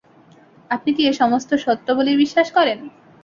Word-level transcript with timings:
আপনি 0.71 0.89
কি 0.93 1.01
এ-সমস্ত 1.07 1.49
সত্য 1.57 1.87
বলেই 1.97 2.21
বিশ্বাস 2.23 2.47
করেন? 2.51 2.79